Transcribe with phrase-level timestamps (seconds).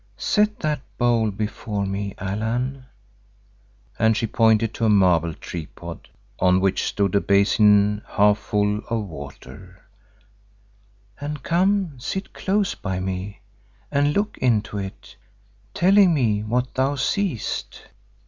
[0.17, 2.87] Set that bowl before me, Allan,"
[3.99, 9.03] and she pointed to a marble tripod on which stood a basin half full of
[9.05, 9.83] water,
[11.19, 13.41] "and come, sit close by me
[13.91, 15.15] and look into it,
[15.75, 17.83] telling me what thou seest."